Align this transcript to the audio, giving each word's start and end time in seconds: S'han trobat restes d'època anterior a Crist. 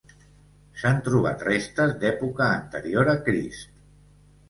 S'han 0.83 0.97
trobat 1.09 1.45
restes 1.49 1.95
d'època 2.01 2.51
anterior 2.57 3.15
a 3.17 3.19
Crist. 3.31 3.83